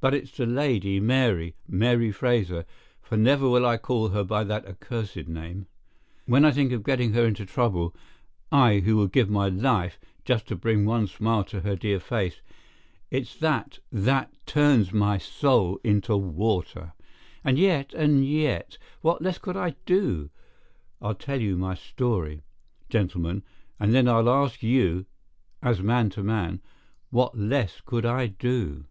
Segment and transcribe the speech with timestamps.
[0.00, 5.68] But it's the lady, Mary—Mary Fraser—for never will I call her by that accursed name.
[6.26, 7.94] When I think of getting her into trouble,
[8.50, 12.40] I who would give my life just to bring one smile to her dear face,
[13.08, 16.92] it's that that turns my soul into water.
[17.44, 20.30] And yet—and yet—what less could I do?
[21.00, 22.42] I'll tell you my story,
[22.88, 23.44] gentlemen,
[23.78, 25.06] and then I'll ask you,
[25.62, 26.60] as man to man,
[27.10, 28.86] what less could I do?